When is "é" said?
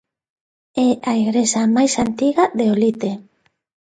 0.87-0.89